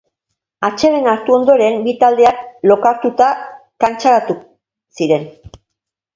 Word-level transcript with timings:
Atsedena 0.69 1.11
hartu 1.11 1.35
ondoren, 1.35 1.77
bi 1.87 1.93
taldeak 2.05 2.39
lokartuta 2.73 3.29
kantxaratu 3.87 4.39
ziren. 4.99 5.31